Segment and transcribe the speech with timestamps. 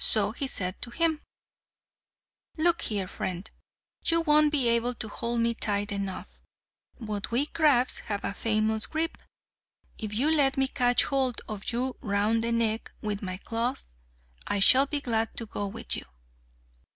[0.00, 1.22] So he said to him:
[2.58, 3.50] "Look here, friend,
[4.04, 6.28] you won't be able to hold me tight enough;
[7.00, 9.16] but we crabs have a famous grip.
[9.96, 13.94] If you let me catch hold of you round the neck with my claws,
[14.46, 16.04] I shall be glad to go with you."